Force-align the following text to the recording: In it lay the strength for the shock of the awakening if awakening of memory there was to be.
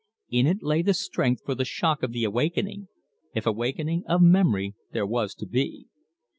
In 0.31 0.47
it 0.47 0.63
lay 0.63 0.81
the 0.81 0.95
strength 0.95 1.43
for 1.45 1.53
the 1.53 1.63
shock 1.63 2.01
of 2.01 2.11
the 2.11 2.23
awakening 2.23 2.87
if 3.35 3.45
awakening 3.45 4.03
of 4.07 4.19
memory 4.19 4.73
there 4.91 5.05
was 5.05 5.35
to 5.35 5.45
be. 5.45 5.89